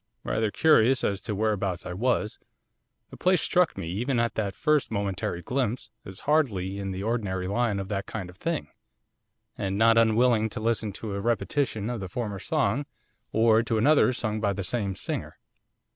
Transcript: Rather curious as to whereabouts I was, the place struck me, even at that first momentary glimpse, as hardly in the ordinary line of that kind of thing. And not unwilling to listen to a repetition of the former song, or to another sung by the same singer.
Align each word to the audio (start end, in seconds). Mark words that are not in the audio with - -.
Rather 0.23 0.49
curious 0.49 1.03
as 1.03 1.21
to 1.21 1.35
whereabouts 1.35 1.85
I 1.85 1.93
was, 1.93 2.39
the 3.11 3.17
place 3.17 3.39
struck 3.39 3.77
me, 3.77 3.87
even 3.91 4.19
at 4.19 4.33
that 4.33 4.55
first 4.55 4.89
momentary 4.89 5.43
glimpse, 5.43 5.91
as 6.05 6.21
hardly 6.21 6.79
in 6.79 6.89
the 6.89 7.03
ordinary 7.03 7.45
line 7.47 7.77
of 7.77 7.87
that 7.89 8.07
kind 8.07 8.27
of 8.27 8.37
thing. 8.39 8.69
And 9.59 9.77
not 9.77 9.99
unwilling 9.99 10.49
to 10.49 10.59
listen 10.59 10.91
to 10.93 11.13
a 11.13 11.21
repetition 11.21 11.87
of 11.87 11.99
the 11.99 12.09
former 12.09 12.39
song, 12.39 12.87
or 13.31 13.61
to 13.61 13.77
another 13.77 14.11
sung 14.11 14.41
by 14.41 14.53
the 14.53 14.63
same 14.63 14.95
singer. 14.95 15.37